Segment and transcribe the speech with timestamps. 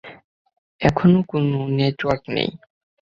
[0.81, 2.49] এখনও কোনো নেটওয়ার্ক নেই।